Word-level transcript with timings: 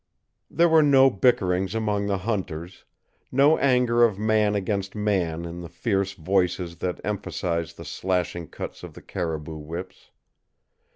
There 0.49 0.67
were 0.67 0.81
no 0.81 1.11
bickerings 1.11 1.75
among 1.75 2.07
the 2.07 2.17
hunters, 2.17 2.85
no 3.31 3.59
anger 3.59 4.03
of 4.03 4.17
man 4.17 4.55
against 4.55 4.95
man 4.95 5.45
in 5.45 5.61
the 5.61 5.69
fierce 5.69 6.13
voices 6.13 6.77
that 6.77 6.99
emphasized 7.05 7.77
the 7.77 7.85
slashing 7.85 8.47
cuts 8.47 8.81
of 8.81 8.95
the 8.95 9.01
caribou 9.03 9.57
whips. 9.57 10.09